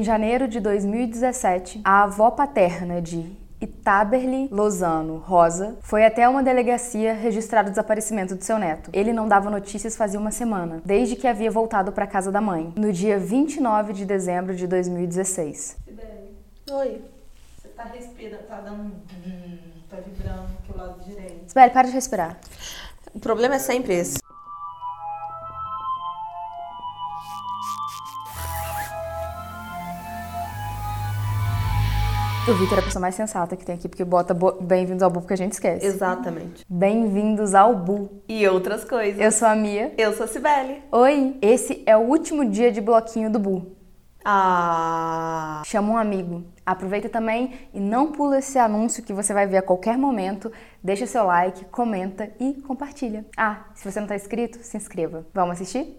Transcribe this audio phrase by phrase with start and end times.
[0.00, 7.12] Em janeiro de 2017, a avó paterna de Itaberli Lozano Rosa foi até uma delegacia
[7.12, 8.88] registrar o desaparecimento de seu neto.
[8.94, 12.72] Ele não dava notícias fazia uma semana, desde que havia voltado para casa da mãe,
[12.76, 15.76] no dia 29 de dezembro de 2016.
[15.84, 16.34] Sibeli,
[16.70, 17.02] Oi.
[17.60, 18.80] você tá respirando, tá dando.
[18.84, 19.58] um-
[19.90, 21.42] tá vibrando pro lado direito.
[21.46, 22.38] Sibeli, para de respirar.
[23.14, 24.19] O problema é sempre esse.
[32.48, 35.10] O Vitor é a pessoa mais sensata que tem aqui, porque bota bo- bem-vindos ao
[35.10, 35.84] Bu porque a gente esquece.
[35.86, 36.64] Exatamente.
[36.68, 38.22] Bem-vindos ao Bu.
[38.28, 39.20] E outras coisas.
[39.20, 39.92] Eu sou a Mia.
[39.96, 40.82] Eu sou a Cibele.
[40.90, 43.76] Oi, esse é o último dia de bloquinho do Bu.
[44.24, 45.62] Ah.
[45.64, 46.44] Chama um amigo.
[46.64, 50.50] Aproveita também e não pula esse anúncio que você vai ver a qualquer momento.
[50.82, 53.24] Deixa seu like, comenta e compartilha.
[53.36, 55.26] Ah, se você não tá inscrito, se inscreva.
[55.32, 55.98] Vamos assistir?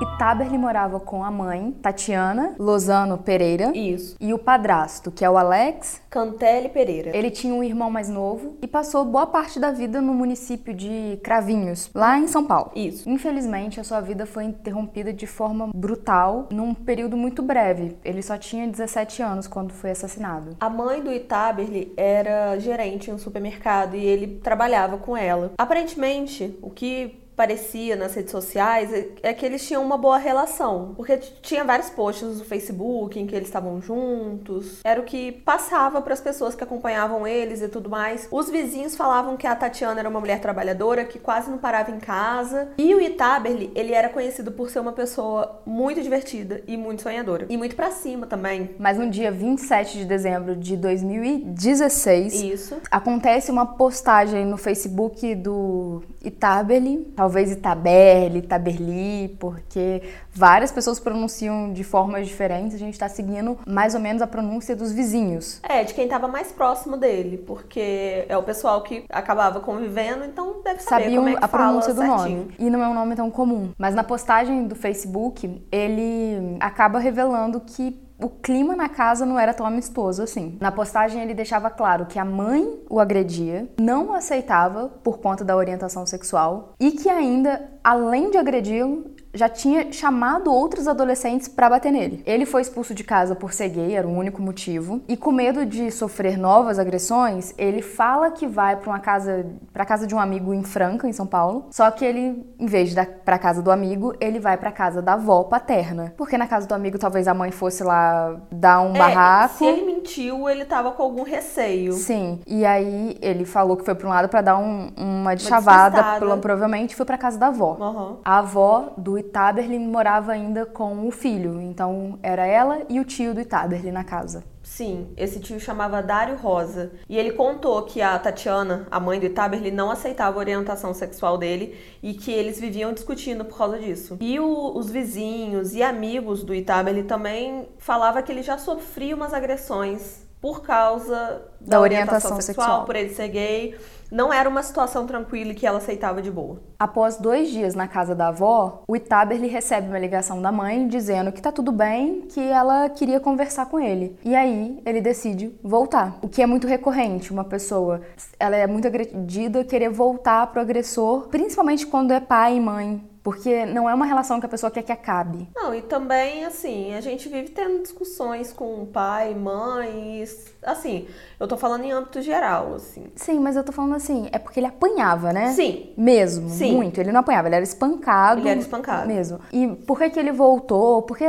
[0.00, 4.16] Itaberli morava com a mãe, Tatiana Lozano Pereira, Isso.
[4.20, 6.02] e o padrasto, que é o Alex.
[6.10, 7.16] Cantele Pereira.
[7.16, 11.18] Ele tinha um irmão mais novo e passou boa parte da vida no município de
[11.22, 12.72] Cravinhos, lá em São Paulo.
[12.74, 13.08] Isso.
[13.08, 17.96] Infelizmente, a sua vida foi interrompida de forma brutal num período muito breve.
[18.04, 20.56] Ele só tinha 17 anos quando foi assassinado.
[20.60, 25.52] A mãe do Itaberli era gerente em um supermercado e ele trabalhava com ela.
[25.56, 30.92] Aparentemente, o que parecia nas redes sociais é- é que eles tinham uma boa relação,
[30.96, 34.80] porque tinha vários posts no Facebook em que eles estavam juntos.
[34.84, 38.28] Era o que passava para as pessoas que acompanhavam eles e tudo mais.
[38.30, 41.98] Os vizinhos falavam que a Tatiana era uma mulher trabalhadora que quase não parava em
[41.98, 42.68] casa.
[42.78, 47.46] E o Itaberli, ele era conhecido por ser uma pessoa muito divertida e muito sonhadora
[47.48, 48.70] e muito pra cima também.
[48.78, 52.76] Mas no dia 27 de dezembro de 2016, Isso.
[52.90, 61.82] acontece uma postagem no Facebook do Itaberli, talvez Itaberli, Itaberli, porque várias pessoas pronunciam de
[61.82, 62.74] formas diferentes.
[62.74, 65.58] A gente tá seguindo mais ou menos a pronúncia dos vizinhos.
[65.62, 70.60] É, de quem tava mais próximo dele, porque é o pessoal que acabava convivendo, então
[70.62, 72.38] deve saber sabiam como é que a pronúncia do certinho.
[72.38, 72.54] nome.
[72.58, 73.72] E não é um nome tão comum.
[73.78, 79.52] Mas na postagem do Facebook, ele acaba revelando que o clima na casa não era
[79.52, 80.56] tão amistoso assim.
[80.58, 85.44] Na postagem ele deixava claro que a mãe o agredia, não o aceitava por conta
[85.44, 91.68] da orientação sexual e que ainda, além de agredi-lo, já tinha chamado outros adolescentes para
[91.68, 92.22] bater nele.
[92.26, 95.66] Ele foi expulso de casa por ser gay, era o único motivo, e com medo
[95.66, 100.20] de sofrer novas agressões, ele fala que vai para uma casa, para casa de um
[100.20, 101.66] amigo em Franca, em São Paulo.
[101.70, 105.14] Só que ele, em vez de para casa do amigo, ele vai para casa da
[105.14, 108.98] avó paterna, porque na casa do amigo talvez a mãe fosse lá dar um É,
[108.98, 109.54] barraco.
[109.58, 111.92] se ele mentiu, ele tava com algum receio.
[111.94, 115.42] Sim, e aí ele falou que foi para um lado para dar um- uma de
[115.42, 116.02] chavada,
[116.40, 117.76] provavelmente foi para casa da avó.
[117.80, 118.16] Aham.
[118.24, 123.34] A avó do Itaberli morava ainda com o filho, então era ela e o tio
[123.34, 124.44] do Itaberli na casa.
[124.62, 126.92] Sim, esse tio chamava Dário Rosa.
[127.08, 131.36] E ele contou que a Tatiana, a mãe do Itaberli, não aceitava a orientação sexual
[131.36, 134.16] dele e que eles viviam discutindo por causa disso.
[134.20, 139.34] E o- os vizinhos e amigos do Itaberli também falavam que ele já sofria umas
[139.34, 142.84] agressões por causa da, Da orientação, orientação sexual, sexual.
[142.84, 143.74] por ele ser gay.
[144.12, 146.60] Não era uma situação tranquila e que ela aceitava de boa.
[146.78, 151.32] Após dois dias na casa da avó, o Itaberli recebe uma ligação da mãe dizendo
[151.32, 154.18] que tá tudo bem, que ela queria conversar com ele.
[154.22, 156.18] E aí ele decide voltar.
[156.20, 158.02] O que é muito recorrente, uma pessoa,
[158.38, 163.02] ela é muito agredida querer voltar pro agressor, principalmente quando é pai e mãe.
[163.24, 165.48] Porque não é uma relação que a pessoa quer que acabe.
[165.56, 170.24] Não, e também, assim, a gente vive tendo discussões com pai, mãe, e,
[170.62, 171.08] assim,
[171.40, 173.06] eu tô falando em âmbito geral, assim.
[173.16, 175.52] Sim, mas eu tô falando assim, é porque ele apanhava, né?
[175.52, 176.76] Sim, Mesmo, Sim.
[176.76, 177.00] muito.
[177.00, 178.42] Ele não apanhava, ele era espancado.
[178.42, 179.06] Ele era espancado.
[179.08, 179.40] Mesmo.
[179.50, 181.00] E por que que ele voltou?
[181.00, 181.24] Porque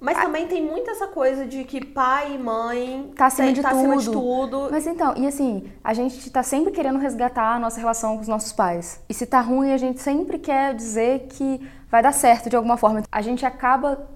[0.00, 3.62] mas também tem muito essa coisa de que pai e mãe Tá acima tem- de
[3.62, 4.20] tá acima de tudo.
[4.20, 4.68] tudo.
[4.70, 8.28] Mas então, e assim, a gente tá sempre querendo resgatar a nossa relação com os
[8.28, 9.00] nossos pais.
[9.08, 11.60] E se tá ruim, a gente sempre quer dizer que
[11.90, 13.02] vai dar certo de alguma forma.
[13.10, 14.06] A gente acaba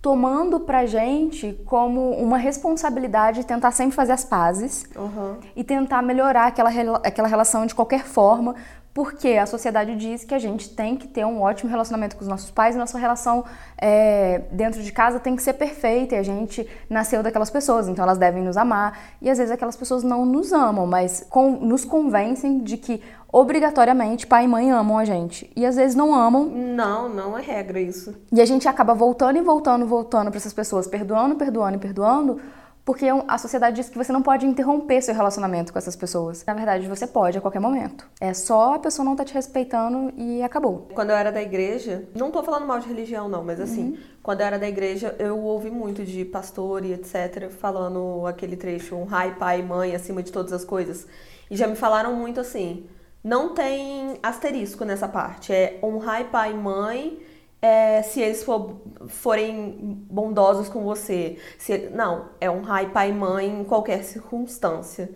[0.00, 5.36] tomando pra gente como uma responsabilidade tentar sempre fazer as pazes Uhum.
[5.54, 6.70] e tentar melhorar aquela,
[7.04, 8.56] aquela relação de qualquer forma,
[8.94, 12.28] porque a sociedade diz que a gente tem que ter um ótimo relacionamento com os
[12.28, 13.42] nossos pais e nossa relação
[13.80, 18.04] é, dentro de casa tem que ser perfeita e a gente nasceu daquelas pessoas, então
[18.04, 21.84] elas devem nos amar e às vezes aquelas pessoas não nos amam, mas com- nos
[21.84, 23.02] convencem de que
[23.32, 27.40] obrigatoriamente pai e mãe amam a gente e às vezes não amam Não, não é
[27.42, 28.14] regra isso.
[28.30, 32.40] e a gente acaba voltando e voltando, voltando para essas pessoas, perdoando, perdoando e perdoando,
[32.84, 36.44] Porque a sociedade diz que você não pode interromper seu relacionamento com essas pessoas.
[36.44, 38.08] Na verdade, você pode a qualquer momento.
[38.20, 40.88] É só a pessoa não tá te respeitando e acabou.
[40.92, 43.98] Quando eu era da igreja, não tô falando mal de religião não, mas assim, uhum.
[44.20, 48.96] quando eu era da igreja, eu ouvi muito de pastor e etc, falando aquele trecho,
[48.96, 51.06] um pai, pai e mãe acima de todas as coisas.
[51.48, 52.86] E já me falaram muito assim,
[53.22, 57.20] não tem asterisco nessa parte, é honrar pai e mãe
[57.62, 61.38] é, se eles for, forem bondosos com você.
[61.56, 65.08] Se, não, é honrar pai e mãe em qualquer circunstância.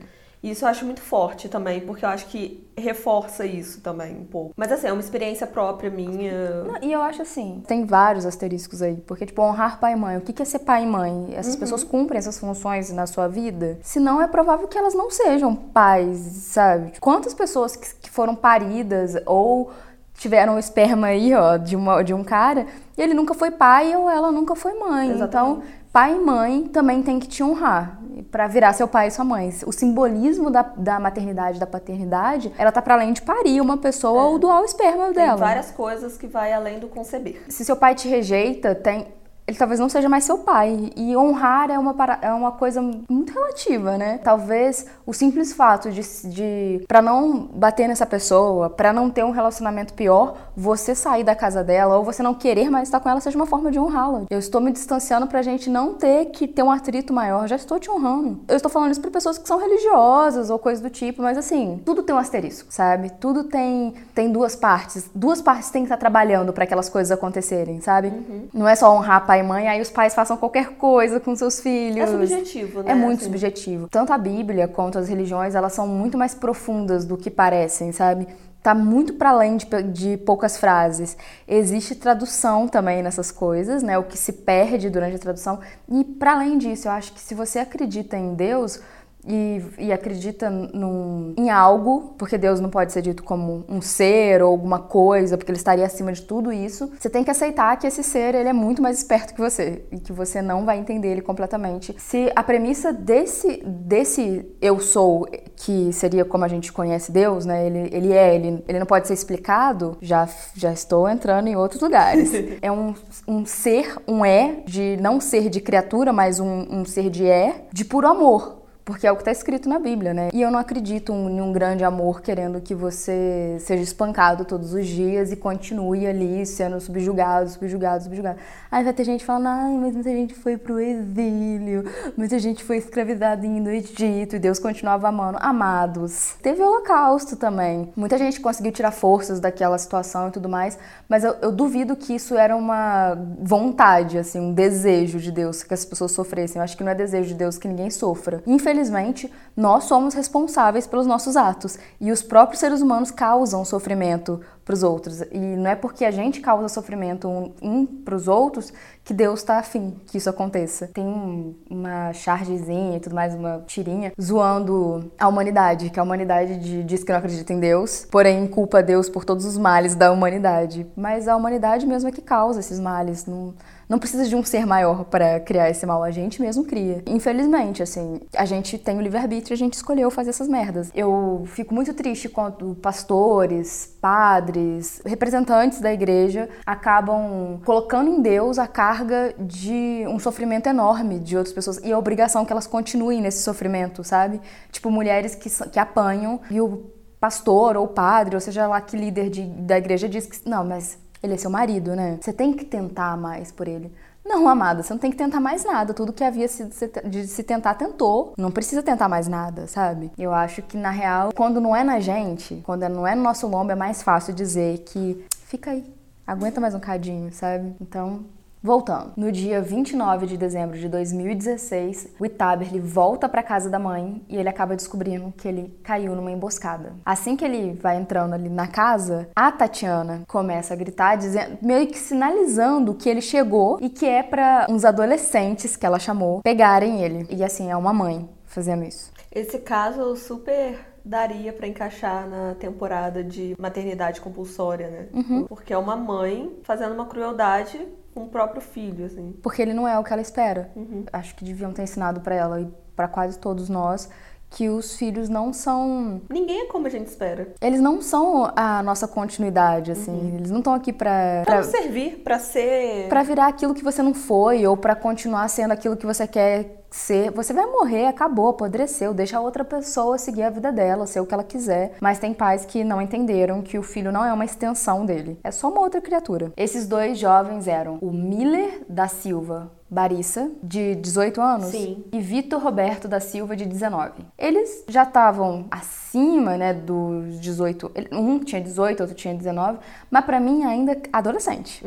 [0.43, 4.53] Isso eu acho muito forte também, porque eu acho que reforça isso também um pouco.
[4.57, 6.63] Mas assim, é uma experiência própria minha.
[6.63, 8.97] Não, e eu acho assim, tem vários asteriscos aí.
[9.07, 10.19] Porque, tipo, honrar pai e mãe.
[10.19, 11.35] O que é ser pai e mãe?
[11.35, 11.61] Essas uhum.
[11.61, 13.79] pessoas cumprem essas funções na sua vida?
[13.83, 16.93] Senão é provável que elas não sejam pais, sabe?
[17.01, 19.73] Quantas pessoas que foram paridas ou
[20.17, 22.67] tiveram o esperma aí, ó, de, uma, de um cara,
[22.97, 25.11] e ele nunca foi pai ou ela nunca foi mãe.
[25.11, 25.61] Exatamente.
[25.61, 27.99] Então, pai e mãe também tem que te honrar
[28.31, 29.53] para virar seu pai e sua mãe.
[29.67, 34.23] O simbolismo da, da maternidade, da paternidade, ela tá para além de parir uma pessoa
[34.23, 34.25] é.
[34.25, 35.39] ou doar o esperma tem dela.
[35.39, 37.43] Tem várias coisas que vai além do conceber.
[37.49, 39.07] Se seu pai te rejeita, tem
[39.47, 40.91] ele talvez não seja mais seu pai.
[40.97, 44.19] E honrar é uma, é uma coisa muito relativa, né?
[44.19, 49.31] Talvez o simples fato de, de para não bater nessa pessoa, para não ter um
[49.31, 53.21] relacionamento pior, você sair da casa dela ou você não querer mais estar com ela
[53.21, 54.25] seja uma forma de honrá-la.
[54.29, 57.47] Eu estou me distanciando pra gente não ter que ter um atrito maior.
[57.47, 58.41] Já estou te honrando.
[58.49, 61.81] Eu estou falando isso para pessoas que são religiosas ou coisa do tipo, mas assim,
[61.85, 63.11] tudo tem um asterisco, sabe?
[63.21, 65.09] Tudo tem tem duas partes.
[65.15, 68.09] Duas partes têm que estar trabalhando para aquelas coisas acontecerem, sabe?
[68.09, 68.49] Uhum.
[68.53, 71.35] Não é só honrar pai pai e mãe, aí os pais façam qualquer coisa com
[71.37, 71.99] seus filhos.
[71.99, 72.93] É subjetivo, né?
[72.93, 73.25] É muito assim.
[73.25, 73.89] subjetivo.
[73.91, 78.27] Tanto a Bíblia quanto as religiões, elas são muito mais profundas do que parecem, sabe?
[78.67, 81.17] Tá muito para além de, de, poucas frases.
[81.47, 83.97] Existe tradução também nessas coisas, né?
[83.97, 85.61] O que se perde durante a tradução.
[85.89, 88.81] E para além disso, eu acho que se você acredita em Deus,
[89.27, 94.43] e, e, acredita num, em algo, porque Deus não pode ser dito como um ser
[94.43, 97.87] ou alguma coisa, porque ele estaria acima de tudo isso, você tem que aceitar que
[97.87, 101.09] esse ser ele é muito mais esperto que você e que você não vai entender
[101.09, 101.95] ele completamente.
[101.99, 105.27] Se a premissa desse, desse eu sou,
[105.57, 107.67] que seria como a gente conhece Deus, né?
[107.67, 111.81] Ele, ele é, ele, ele não pode ser explicado, já, já estou entrando em outros
[111.81, 112.31] lugares.
[112.63, 112.95] é um,
[113.27, 117.67] um ser, um é, de não ser de criatura, mas um, um ser de é,
[117.73, 120.29] de puro amor porque é o que está escrito na Bíblia, né?
[120.33, 124.87] E eu não acredito em um grande amor querendo que você seja espancado todos os
[124.87, 128.39] dias e continue ali sendo subjugado, subjugado, subjugado.
[128.71, 131.85] Aí vai ter gente falando, ai, mas muita gente foi pro exílio,
[132.17, 135.39] muita gente foi escravizada no Egito e Deus continuava amando.
[135.41, 136.37] Amados.
[136.41, 137.93] Teve o holocausto também.
[137.97, 140.79] Muita gente conseguiu tirar forças daquela situação e tudo mais,
[141.09, 145.75] mas eu, eu duvido que isso era uma vontade, assim, um desejo de Deus que
[145.75, 146.61] as pessoas sofressem.
[146.61, 148.45] Eu acho que não é desejo de Deus que ninguém sofra.
[148.47, 154.41] Infelizmente, infelizmente, nós somos responsáveis pelos nossos atos e os próprios seres humanos causam sofrimento
[154.65, 155.23] para os outros.
[155.33, 159.41] E não é porque a gente causa sofrimento um, um para os outros que Deus
[159.41, 160.89] está afim que isso aconteça.
[160.89, 166.59] Tem um, uma chargezinha e tudo mais, uma tirinha, zoando a humanidade, que a humanidade
[166.59, 170.13] de, diz que não acredita em Deus, porém culpa Deus por todos os males da
[170.13, 170.87] humanidade.
[170.95, 173.25] Mas a humanidade mesmo é que causa esses males.
[173.25, 173.55] Não,
[173.89, 177.03] não precisa de um ser maior para criar esse mal, a gente mesmo cria.
[177.07, 180.91] Infelizmente, assim, a gente tem o livre-arbítrio a gente escolheu fazer essas merdas.
[180.95, 188.67] Eu fico muito triste quando pastores, padres, representantes da igreja acabam colocando em Deus a
[188.67, 193.43] carga de um sofrimento enorme de outras pessoas e a obrigação que elas continuem nesse
[193.43, 194.41] sofrimento, sabe?
[194.71, 196.91] Tipo, mulheres que, que apanham e o
[197.21, 200.99] pastor ou padre, ou seja lá que líder de, da igreja diz que não, mas
[201.27, 202.19] ele é seu marido, né?
[202.21, 203.93] Você tem que tentar mais por ele.
[204.25, 205.95] Não, amada, você não tem que tentar mais nada.
[205.95, 208.33] Tudo que havia de se tentar, tentou.
[208.37, 210.11] Não precisa tentar mais nada, sabe?
[210.19, 213.47] Eu acho que, na real, quando não é na gente, quando não é no nosso
[213.47, 215.85] lombo, é mais fácil dizer que fica aí,
[216.27, 217.73] aguenta mais um cadinho, sabe?
[217.81, 218.25] Então,
[218.67, 224.21] Voltando, no dia 29 de dezembro de 2016, o Itaber volta para casa da mãe
[224.29, 226.95] e ele acaba descobrindo que ele caiu numa emboscada.
[227.05, 231.87] Assim que ele vai entrando ali na casa, a Tatiana começa a gritar, dizendo, meio
[231.87, 237.05] que sinalizando que ele chegou e que é para uns adolescentes que ela chamou pegarem
[237.05, 237.25] ele.
[237.31, 239.13] E assim, é uma mãe fazendo isso.
[239.31, 245.07] Esse caso super daria para encaixar na temporada de maternidade compulsória, né?
[245.15, 245.45] Uhum.
[245.45, 249.35] Porque é uma mãe fazendo uma crueldade com o próprio filho, assim.
[249.43, 250.73] Porque ele não é o que ela espera.
[250.75, 251.05] Uhum.
[251.13, 254.09] Acho que deviam ter ensinado para ela e para quase todos nós
[254.51, 256.21] que os filhos não são.
[256.31, 257.49] Ninguém é como a gente espera.
[257.61, 260.35] Eles não são a nossa continuidade, assim.
[260.37, 261.43] Eles não estão aqui pra.
[261.45, 263.09] Pra nos servir, pra ser.
[263.09, 266.85] Pra virar aquilo que você não foi, ou pra continuar sendo aquilo que você quer
[266.91, 267.31] ser.
[267.33, 269.13] Você vai morrer, acabou, apodreceu.
[269.13, 271.97] Deixa a outra pessoa seguir a vida dela, ser o que ela quiser.
[272.01, 275.39] Mas tem pais que não entenderam que o filho não é uma extensão dele.
[275.45, 276.53] É só uma outra criatura.
[276.57, 282.05] Esses dois jovens eram o Miller da Silva, Barissa, de 18 anos, Sim.
[282.13, 284.25] e Vitor Roberto da Silva, de 19.
[284.37, 287.91] Eles já estavam acima, né, dos 18.
[287.95, 289.79] ele- Um tinha 18, outro tinha 19,
[290.11, 291.85] mas pra mim ainda adolescente.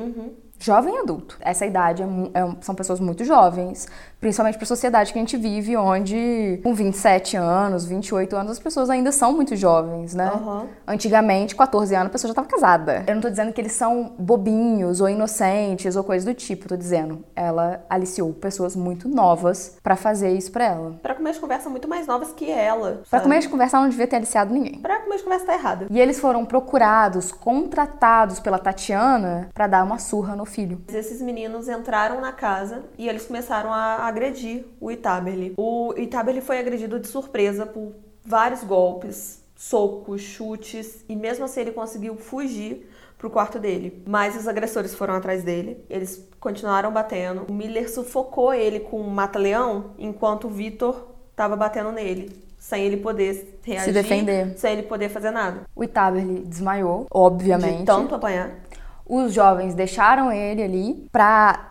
[0.60, 1.38] Jovem adulto.
[1.40, 3.88] Essa idade é é são pessoas muito jovens,
[4.20, 8.60] principalmente para a sociedade que a gente vive, onde com 27 anos, 28 anos, as
[8.60, 10.26] pessoas ainda são muito jovens, né?
[10.26, 10.68] Aham.
[10.88, 13.04] Antigamente, 14 anos, a pessoa já estava casada.
[13.08, 16.76] Eu não tô dizendo que eles são bobinhos ou inocentes ou coisa do tipo, tô
[16.76, 17.24] dizendo.
[17.36, 21.00] Ela aliciou pessoas muito novas pra fazer isso pra ela.
[21.02, 23.02] Pra comer de conversa muito mais novas que ela.
[23.10, 23.24] Pra sabe?
[23.24, 24.80] começo de conversa, ela não devia ter aliciado ninguém.
[24.80, 25.88] Pra comer de conversa tá errada.
[25.90, 30.82] E eles foram procurados, contratados pela Tatiana pra dar uma surra no filho.
[30.88, 35.54] Esses meninos entraram na casa e eles começaram a agredir o Itaberli.
[35.58, 37.94] O Itaberli foi agredido de surpresa por
[38.26, 44.02] vários golpes, socos, chutes e mesmo assim ele conseguiu fugir pro quarto dele.
[44.08, 47.46] Mas os agressores foram atrás dele, eles continuaram batendo.
[47.50, 52.98] O Miller sufocou ele com um mata-leão enquanto o Vitor tava batendo nele, sem ele
[52.98, 54.58] poder reagir, defender.
[54.58, 55.62] sem ele poder fazer nada.
[55.76, 57.80] O Itaberli desmaiou, obviamente.
[57.80, 58.52] De tanto apanhar.
[59.10, 61.66] Os jovens deixaram ele ali pra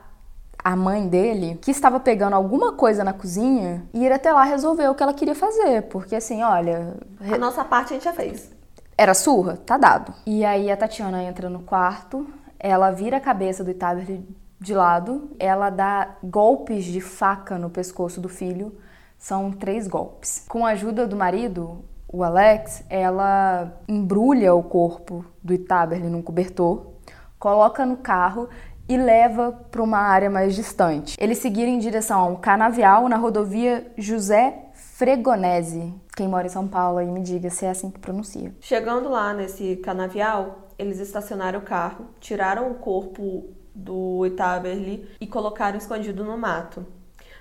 [0.63, 4.95] a mãe dele, que estava pegando alguma coisa na cozinha, ir até lá resolver o
[4.95, 5.83] que ela queria fazer.
[5.83, 6.97] Porque assim, olha,
[7.33, 8.51] A nossa parte a gente já fez.
[8.99, 9.57] era surra?
[9.65, 10.13] Tá dado.
[10.27, 12.27] E aí a Tatiana entra no quarto,
[12.59, 14.29] ela vira a cabeça do Itaberli
[14.61, 18.77] de lado, ela dá golpes de faca no pescoço do filho.
[19.17, 20.45] São três golpes.
[20.49, 26.98] Com a ajuda do marido, o Alex, ela embrulha o corpo do Itaberli num cobertor,
[27.39, 28.49] coloca no carro
[28.89, 31.17] e leva para uma área mais distante.
[31.21, 35.95] Eles seguiram em direção a um canavial na rodovia José Fregonese.
[36.17, 38.55] Quem mora em São Paulo aí me diga se é assim que pronuncia.
[38.61, 45.79] Chegando lá nesse canavial, eles estacionaram o carro, tiraram o corpo do Itaberli e colocaram
[45.79, 46.85] escondido no mato.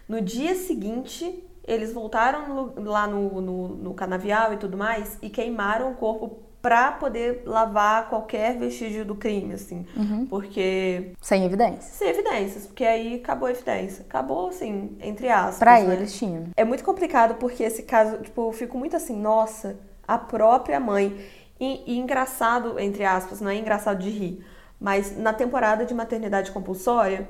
[0.07, 5.29] No dia seguinte, eles voltaram no- lá no, no, no canavial e tudo mais e
[5.29, 9.85] queimaram o corpo pra poder lavar qualquer vestígio do crime, assim.
[10.25, 11.13] Porque.
[11.21, 11.85] Sem evidências.
[11.85, 14.03] Sem evidências, porque aí acabou a evidência.
[14.05, 15.59] Acabou, assim, entre aspas.
[15.59, 15.93] Pra né?
[15.93, 16.47] eles tinham.
[16.57, 21.17] É muito complicado porque esse caso, tipo, eu fico muito assim, nossa, a própria mãe.
[21.57, 24.45] E, e engraçado, entre aspas, não é engraçado de rir,
[24.77, 27.29] mas na temporada de maternidade compulsória,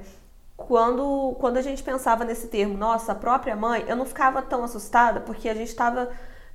[0.58, 4.63] quando, quando a gente pensava nesse termo, nossa, a própria mãe, eu não ficava tão
[4.63, 6.10] assustada porque a gente tava,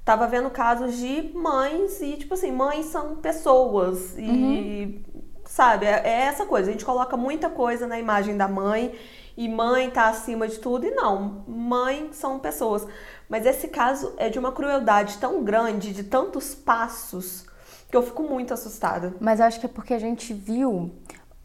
[0.05, 5.01] tava vendo casos de mães e, tipo assim, mães são pessoas e,
[5.45, 8.95] sabe, é, é essa coisa, a gente coloca muita coisa na imagem da mãe
[9.37, 10.87] e mãe tá acima de tudo.
[10.87, 12.87] E não, mãe são pessoas.
[13.29, 17.47] Mas esse caso é de uma crueldade tão grande, de tantos passos,
[17.91, 19.15] que eu fico muito assustada.
[19.21, 20.91] Mas acho que é porque a gente viu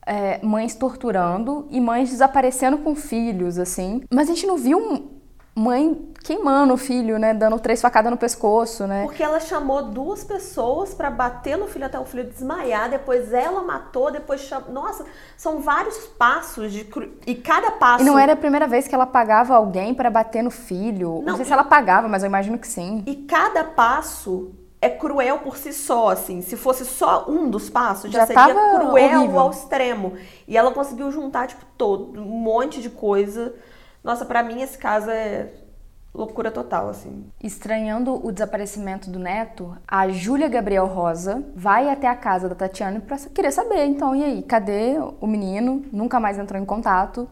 [0.05, 4.03] é, mães torturando e mães desaparecendo com filhos, assim.
[4.11, 5.16] Mas a gente não viu
[5.57, 7.33] mãe queimando o filho, né?
[7.33, 9.03] Dando três facadas no pescoço, né?
[9.05, 13.63] Porque ela chamou duas pessoas pra bater no filho até o filho desmaiar, depois ela
[13.63, 14.71] matou, depois chamou.
[14.71, 15.03] Nossa,
[15.35, 17.11] são vários passos de cru...
[17.25, 20.43] e cada passo E não era a primeira vez que ela pagava alguém pra bater
[20.43, 21.15] no filho.
[21.15, 23.03] Não, Não, sei e- se ela pagava, mas eu imagino que sim.
[23.07, 26.41] E cada passo é cruel por si só, assim.
[26.43, 29.39] Se fosse só um dos passos, já, Já seria cruel horrível.
[29.39, 30.13] ao extremo.
[30.47, 33.55] E ela conseguiu juntar, tipo, todo, um monte de coisa.
[34.07, 35.49] Nossa, pra mim esse caso é
[36.13, 37.29] loucura total, assim.
[37.43, 43.01] Estranhando o desaparecimento do neto, a Júlia Gabriel Rosa vai até a casa da Tatiana
[43.01, 45.83] pra querer saber, então, e aí, cadê o menino?
[45.91, 47.29] Nunca mais entrou em contato.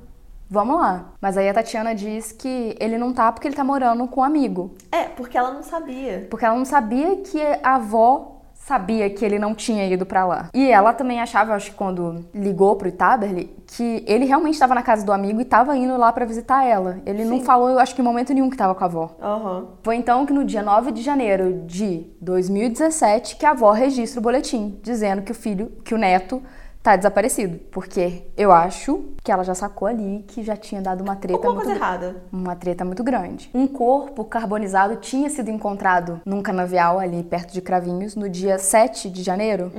[0.50, 1.14] Vamos lá.
[1.22, 4.24] Mas aí a Tatiana diz que ele não tá porque ele tá morando com um
[4.26, 4.76] amigo.
[4.92, 6.28] É, porque ela não sabia.
[6.30, 8.35] Porque ela não sabia que a avó
[8.66, 10.50] sabia que ele não tinha ido pra lá.
[10.52, 14.82] E ela também achava, acho que quando ligou pro Taberly, que ele realmente estava na
[14.82, 17.00] casa do amigo e tava indo lá pra visitar ela.
[17.06, 19.16] Ele não falou, eu acho que em momento nenhum que tava com a avó.
[19.22, 19.68] Aham.
[19.84, 24.24] Foi então que no dia 9 de janeiro de 2017 que a avó registra o
[24.24, 26.42] boletim dizendo que o filho, que o neto
[26.86, 27.60] tá desaparecido.
[27.72, 31.56] Porque eu acho que ela já sacou ali que já tinha dado uma treta Alguma
[31.56, 32.16] muito coisa errada.
[32.32, 33.50] uma treta muito grande.
[33.56, 39.10] Um corpo carbonizado tinha sido encontrado num canavial ali perto de Cravinhos no dia 7
[39.10, 39.72] de janeiro.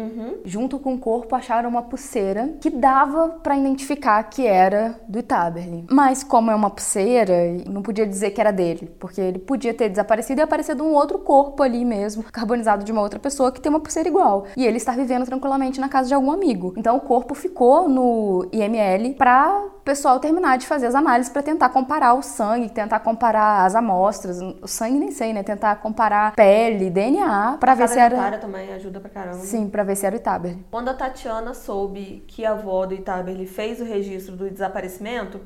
[0.44, 5.86] Junto com o corpo acharam uma pulseira que dava pra identificar que era do Itaberli.
[5.88, 7.34] Mas como é uma pulseira,
[7.68, 11.20] não podia dizer que era dele, porque ele podia ter desaparecido e aparecido um outro
[11.20, 14.46] corpo ali mesmo, carbonizado de uma outra pessoa que tem uma pulseira igual.
[14.56, 16.74] E ele estar vivendo tranquilamente na casa de algum amigo.
[16.76, 21.42] Então o corpo ficou no IML pra o pessoal terminar de fazer as análises pra
[21.42, 25.42] tentar comparar o sangue, tentar comparar as amostras, o sangue nem sei, né?
[25.42, 29.38] Tentar comparar pele, DNA, pra ver se era também ajuda pra caramba.
[29.38, 30.66] Sim, pra ver se era o Itaberli.
[30.70, 35.40] Quando a Tatiana soube que a avó do Itaberli fez o registro do desaparecimento,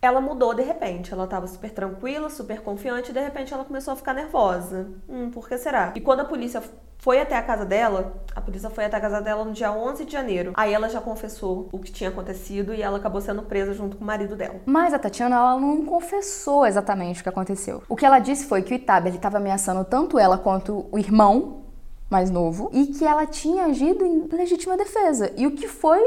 [0.00, 1.12] ela mudou de repente.
[1.12, 4.88] Ela tava super tranquila, super confiante, e de repente ela começou a ficar nervosa.
[5.08, 5.92] Hum, por que será?
[5.94, 6.62] E quando a polícia
[6.98, 10.04] foi até a casa dela, a polícia foi até a casa dela no dia 11
[10.04, 10.52] de janeiro.
[10.56, 14.04] Aí ela já confessou o que tinha acontecido e ela acabou sendo presa junto com
[14.04, 14.56] o marido dela.
[14.66, 17.82] Mas a Tatiana, ela não confessou exatamente o que aconteceu.
[17.88, 21.62] O que ela disse foi que o Itaberli estava ameaçando tanto ela quanto o irmão
[22.10, 25.32] mais novo e que ela tinha agido em legítima defesa.
[25.36, 26.00] E o que foi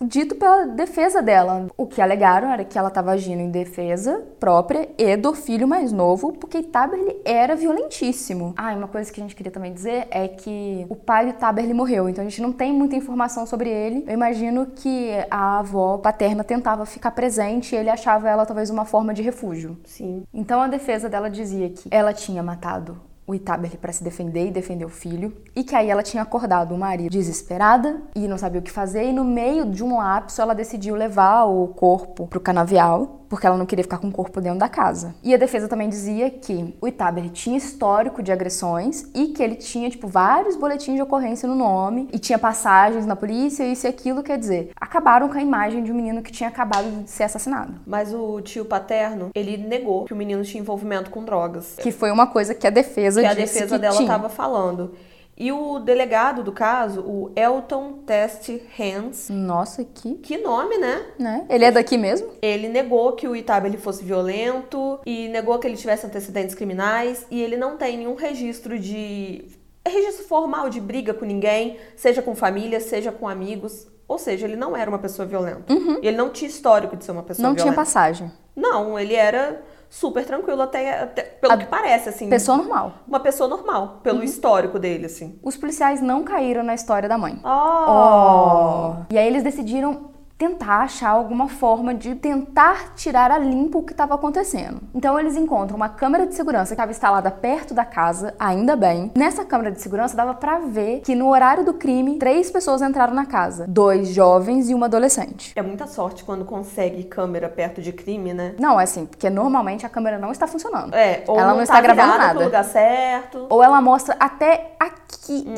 [0.00, 1.66] dito pela defesa dela.
[1.76, 5.92] O que alegaram era que ela estava agindo em defesa própria e do filho mais
[5.92, 8.54] novo, porque Taberly era violentíssimo.
[8.56, 11.32] Ah, e uma coisa que a gente queria também dizer é que o pai do
[11.32, 14.04] Taberly morreu, então a gente não tem muita informação sobre ele.
[14.06, 18.84] Eu imagino que a avó paterna tentava ficar presente e ele achava ela talvez uma
[18.84, 19.78] forma de refúgio.
[19.84, 20.22] Sim.
[20.32, 24.50] Então a defesa dela dizia que ela tinha matado o Itaberli para se defender e
[24.50, 28.58] defender o filho, e que aí ela tinha acordado o marido desesperada e não sabia
[28.58, 32.40] o que fazer, e no meio de um lapso ela decidiu levar o corpo pro
[32.40, 35.14] canavial, porque ela não queria ficar com o corpo dentro da casa.
[35.22, 39.56] E a defesa também dizia que o Itaberli tinha histórico de agressões e que ele
[39.56, 43.88] tinha, tipo, vários boletins de ocorrência no nome e tinha passagens na polícia, isso e
[43.88, 47.24] aquilo, quer dizer, acabaram com a imagem de um menino que tinha acabado de ser
[47.24, 47.74] assassinado.
[47.86, 51.76] Mas o tio paterno, ele negou que o menino tinha envolvimento com drogas.
[51.80, 54.92] Que foi uma coisa que a defesa que a disse defesa que dela estava falando.
[55.40, 61.06] E o delegado do caso, o Elton Test Hands, Nossa, que, que nome, né?
[61.16, 61.46] né?
[61.48, 62.28] Ele é daqui mesmo?
[62.42, 67.24] Ele negou que o Itaba ele fosse violento e negou que ele tivesse antecedentes criminais
[67.30, 69.44] e ele não tem nenhum registro de
[69.86, 73.86] registro formal de briga com ninguém, seja com família, seja com amigos.
[74.08, 75.72] Ou seja, ele não era uma pessoa violenta.
[76.02, 77.50] Ele não tinha histórico de ser uma pessoa Uhum.
[77.50, 77.80] Não tinha violenta.
[77.80, 78.32] passagem.
[78.56, 82.28] Não, ele era super tranquilo até, até pelo A que parece assim.
[82.28, 82.92] Pessoa normal.
[83.06, 85.38] Uma pessoa normal, pelo histórico dele assim.
[85.42, 87.40] Os policiais não caíram na história da mãe.
[87.44, 89.04] Oh.
[89.10, 90.07] E aí eles decidiram
[90.38, 94.80] tentar achar alguma forma de tentar tirar a limpo o que estava acontecendo.
[94.94, 99.10] Então eles encontram uma câmera de segurança que estava instalada perto da casa, ainda bem.
[99.16, 103.12] Nessa câmera de segurança dava pra ver que no horário do crime, três pessoas entraram
[103.14, 105.52] na casa, dois jovens e uma adolescente.
[105.56, 108.54] É muita sorte quando consegue câmera perto de crime, né?
[108.60, 110.94] Não, é assim, porque normalmente a câmera não está funcionando.
[110.94, 112.34] É, ou Ela não, não tá está gravando virada nada.
[112.36, 113.46] pro lugar certo.
[113.50, 114.98] Ou ela mostra até aqui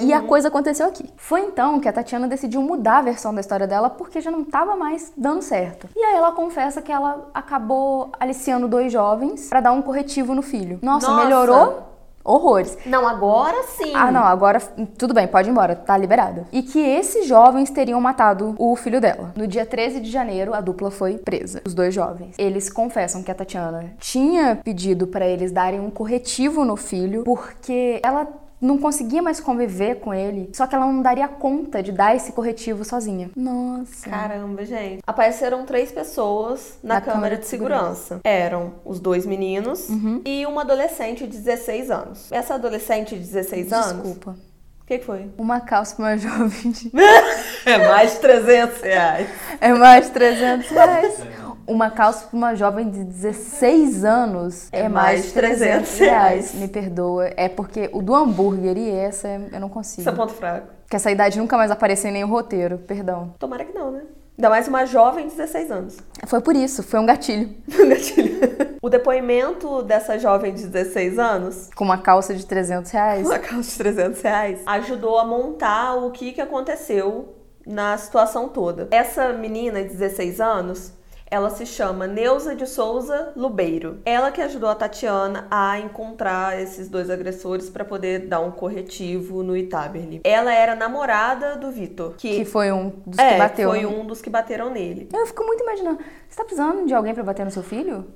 [0.00, 0.16] e Uhum.
[0.16, 1.08] a coisa aconteceu aqui.
[1.16, 4.40] Foi então que a Tatiana decidiu mudar a versão da história dela porque já não
[4.42, 5.88] estava mais dando certo.
[5.96, 10.42] E aí ela confessa que ela acabou aliciando dois jovens pra dar um corretivo no
[10.42, 10.78] filho.
[10.82, 11.24] Nossa, Nossa.
[11.24, 11.90] melhorou
[12.24, 12.76] horrores.
[12.86, 13.92] Não, agora sim.
[13.94, 14.60] Ah, não, agora
[14.98, 16.46] tudo bem, pode ir embora, tá liberada.
[16.52, 19.32] E que esses jovens teriam matado o filho dela.
[19.36, 22.34] No dia 13 de janeiro, a dupla foi presa, os dois jovens.
[22.38, 28.00] Eles confessam que a Tatiana tinha pedido pra eles darem um corretivo no filho porque
[28.02, 28.28] ela
[28.60, 32.32] não conseguia mais conviver com ele, só que ela não daria conta de dar esse
[32.32, 33.30] corretivo sozinha.
[33.34, 34.08] Nossa.
[34.08, 35.00] Caramba, gente.
[35.06, 38.20] Apareceram três pessoas na, Na câmera, câmera de de segurança.
[38.22, 40.20] Eram os dois meninos Uhum.
[40.24, 42.30] e uma adolescente de 16 anos.
[42.30, 43.86] Essa adolescente de 16 anos.
[44.02, 44.36] Desculpa.
[44.82, 45.30] O que, que foi?
[45.38, 46.90] Uma calça pra uma jovem de...
[47.64, 49.28] É mais de 300 reais.
[49.60, 51.20] é mais de 300 reais.
[51.70, 56.54] Uma calça pra uma jovem de 16 anos é, mais de 300 reais.
[56.54, 57.30] Me perdoa.
[57.36, 60.00] É porque o do hambúrguer e essa eu não consigo.
[60.00, 60.66] Isso é ponto fraco.
[60.88, 63.34] Que essa idade nunca mais apareceu em nenhum roteiro, perdão.
[63.38, 64.02] Tomara que não, né?
[64.36, 65.96] Ainda mais uma jovem de 16 anos.
[66.26, 67.54] Foi por isso, foi um gatilho.
[67.88, 68.40] Gatilho.
[68.82, 73.26] o depoimento dessa jovem de 16 anos Com uma calça de 300 reais.
[73.26, 78.88] uma calça de 300 reais, ajudou a montar o que, que aconteceu na situação toda.
[78.90, 80.92] Essa menina de 16 anos,
[81.30, 84.00] ela se chama Neuza de Souza Lubeiro.
[84.04, 89.42] Ela que ajudou a Tatiana a encontrar esses dois agressores para poder dar um corretivo
[89.44, 90.20] no Itaberli.
[90.24, 93.70] Ela era namorada do Vitor, que, Que foi um dos é, que bateu.
[93.70, 95.08] foi um dos que bateram nele.
[95.12, 95.98] Eu fico muito imaginando.
[96.28, 98.06] Você tá precisando de alguém pra bater no seu filho?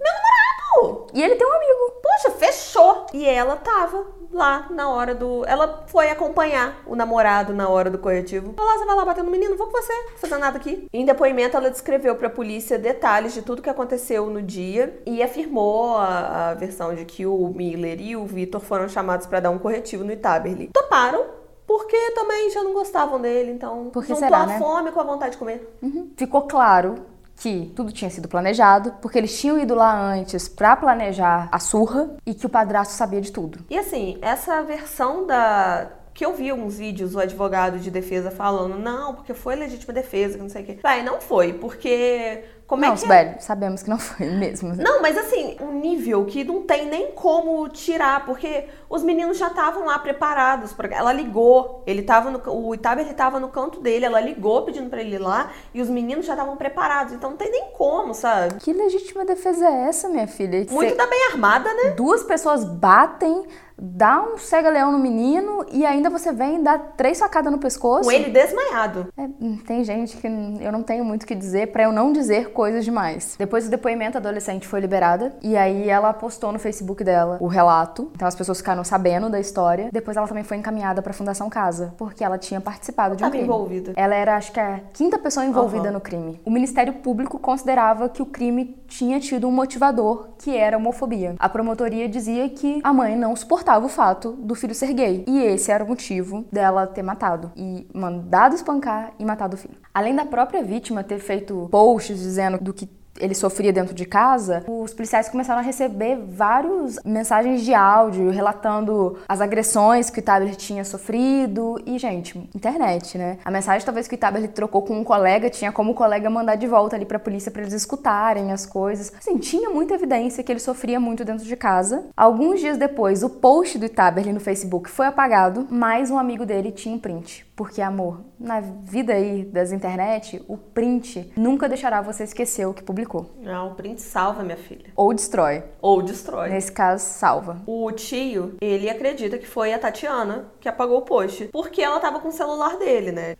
[0.74, 1.83] Pô, E ele tem um amigo.
[2.04, 3.06] Poxa, fechou.
[3.14, 5.44] E ela tava lá na hora do.
[5.46, 8.52] Ela foi acompanhar o namorado na hora do corretivo.
[8.54, 9.56] Falou: "Ah, você vai lá bater no menino?
[9.56, 10.86] Vou com você, não fazer nada aqui.
[10.92, 15.96] Em depoimento, ela descreveu pra polícia detalhes de tudo que aconteceu no dia e afirmou
[15.96, 19.58] a, a versão de que o Miller e o Vitor foram chamados pra dar um
[19.58, 20.70] corretivo no Itaberli.
[20.72, 21.24] Toparam.
[21.66, 24.58] Porque também já não gostavam dele, então Por que juntou será, a né?
[24.58, 25.74] fome com a vontade de comer.
[25.80, 26.10] Uhum.
[26.14, 26.96] Ficou claro
[27.36, 32.10] que tudo tinha sido planejado, porque eles tinham ido lá antes pra planejar a surra
[32.24, 33.58] e que o padrasto sabia de tudo.
[33.68, 35.90] E assim, essa versão da.
[36.12, 40.36] Que eu vi alguns vídeos, o advogado de defesa falando, não, porque foi legítima defesa,
[40.36, 40.78] que não sei o quê.
[40.82, 42.44] Vai, não foi, porque.
[42.66, 43.06] Como não, é que.
[43.06, 44.74] velho, sabemos que não foi mesmo.
[44.74, 49.48] Não, mas assim, um nível que não tem nem como tirar, porque os meninos já
[49.48, 50.72] estavam lá preparados.
[50.72, 50.88] Pra...
[50.88, 54.88] Ela ligou, ele tava no, o Itaba ele tava no canto dele, ela ligou pedindo
[54.88, 57.12] pra ele ir lá e os meninos já estavam preparados.
[57.12, 58.54] Então não tem nem como, sabe?
[58.54, 60.66] Que legítima defesa é essa, minha filha?
[60.70, 61.90] Muito Cê- da bem armada, né?
[61.90, 63.44] Duas pessoas batem,
[63.78, 68.04] dá um cega-leão no menino e ainda você vem dá três facadas no pescoço.
[68.04, 69.08] Com ele desmaiado.
[69.16, 69.28] É,
[69.66, 72.84] tem gente que eu não tenho muito o que dizer pra eu não dizer coisas
[72.84, 73.34] demais.
[73.38, 77.46] Depois do depoimento, a adolescente foi liberada e aí ela postou no Facebook dela o
[77.46, 78.10] relato.
[78.14, 79.88] Então as pessoas ficaram sabendo da história.
[79.92, 83.30] Depois ela também foi encaminhada pra Fundação Casa, porque ela tinha participado de um Tava
[83.32, 83.44] crime.
[83.44, 83.92] envolvida.
[83.96, 85.92] Ela era, acho que, a quinta pessoa envolvida Aham.
[85.92, 86.40] no crime.
[86.44, 91.34] O Ministério Público considerava que o crime tinha tido um motivador, que era homofobia.
[91.38, 95.24] A promotoria dizia que a mãe não suportava o fato do filho ser gay.
[95.26, 97.50] E esse era o motivo dela ter matado.
[97.56, 99.76] E mandado espancar e matado o filho.
[99.92, 104.64] Além da própria vítima ter feito posts dizendo do que ele sofria dentro de casa,
[104.66, 110.56] os policiais começaram a receber várias mensagens de áudio relatando as agressões que o Tabler
[110.56, 111.80] tinha sofrido.
[111.86, 113.38] E, gente, internet, né?
[113.44, 116.56] A mensagem talvez que o Tabler trocou com um colega tinha como o colega mandar
[116.56, 119.12] de volta ali pra polícia pra eles escutarem as coisas.
[119.18, 122.04] Assim, tinha muita evidência que ele sofria muito dentro de casa.
[122.16, 126.72] Alguns dias depois, o post do Itaberli no Facebook foi apagado, mas um amigo dele
[126.72, 127.46] tinha um print.
[127.56, 132.82] Porque, amor, na vida aí das internet, o print nunca deixará você esquecer o que
[132.82, 133.30] publicou.
[133.40, 134.92] Não, o print salva, minha filha.
[134.96, 135.62] Ou destrói.
[135.80, 136.50] Ou destrói.
[136.50, 137.62] Nesse caso, salva.
[137.64, 141.48] O tio, ele acredita que foi a Tatiana que apagou o post.
[141.52, 143.36] Porque ela tava com o celular dele, né?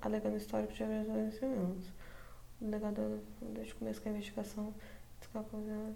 [0.00, 1.92] Alegando histórico de agressões
[2.60, 4.72] O delegado, desde o começo da investigação,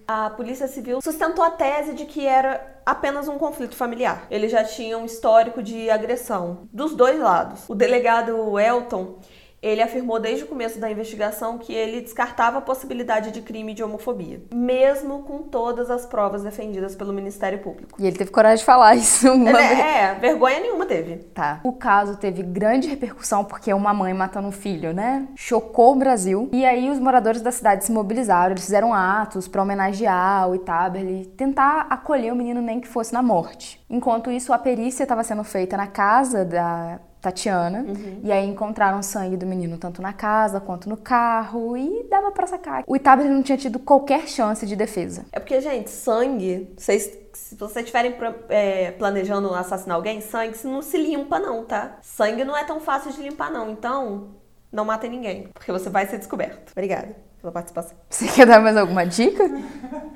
[0.06, 4.26] a Polícia Civil sustentou a tese de que era apenas um conflito familiar.
[4.30, 7.68] Ele já tinha um histórico de agressão dos dois lados.
[7.68, 9.18] O delegado Elton
[9.62, 13.82] ele afirmou desde o começo da investigação que ele descartava a possibilidade de crime de
[13.82, 18.00] homofobia, mesmo com todas as provas defendidas pelo Ministério Público.
[18.02, 19.30] E ele teve coragem de falar isso.
[19.32, 19.62] Uma.
[19.62, 21.18] É, é, vergonha nenhuma teve.
[21.32, 21.60] Tá.
[21.62, 25.28] O caso teve grande repercussão porque é uma mãe matando um filho, né?
[25.36, 26.48] Chocou o Brasil.
[26.52, 31.26] E aí os moradores da cidade se mobilizaram, eles fizeram atos pra homenagear o Itaberli,
[31.36, 33.80] tentar acolher o menino nem que fosse na morte.
[33.88, 37.86] Enquanto isso, a perícia estava sendo feita na casa da Tatiana,
[38.22, 42.48] e aí encontraram sangue do menino tanto na casa quanto no carro e dava pra
[42.48, 42.82] sacar.
[42.84, 45.24] O Itaberli não tinha tido qualquer chance de defesa.
[45.30, 48.16] É porque, gente, sangue, vocês, se vocês estiverem
[48.48, 51.96] é, planejando assassinar alguém, sangue não se limpa não, tá?
[52.02, 54.30] Sangue não é tão fácil de limpar não, então
[54.72, 56.72] não matem ninguém, porque você vai ser descoberto.
[56.72, 57.96] Obrigada pela participação.
[58.10, 59.48] Você quer dar mais alguma dica?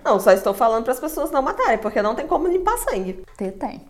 [0.04, 3.24] Não, só estou falando para as pessoas não matarem, porque não tem como limpar sangue.
[3.36, 3.86] Tem, tem.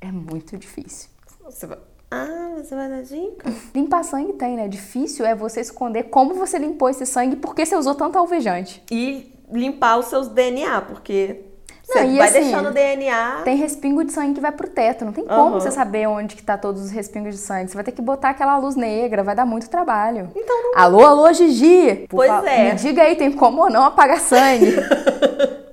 [0.00, 1.08] É muito difícil.
[1.42, 1.78] Você vai...
[2.14, 3.52] Ah, você vai dar dica?
[3.74, 4.68] Limpar sangue tem, né?
[4.68, 8.82] Difícil é você esconder como você limpou esse sangue porque você usou tanto alvejante.
[8.90, 11.40] E limpar os seus DNA, porque
[11.88, 13.40] Não, você vai assim, deixando o DNA...
[13.44, 15.04] Tem respingo de sangue que vai pro teto.
[15.04, 15.60] Não tem como Aham.
[15.60, 17.68] você saber onde que tá todos os respingos de sangue.
[17.70, 20.30] Você vai ter que botar aquela luz negra, vai dar muito trabalho.
[20.34, 20.78] Então não...
[20.80, 22.06] Alô, alô, Gigi!
[22.08, 22.70] Por Pois fa- é.
[22.72, 24.74] Me diga aí, tem como ou não apagar sangue?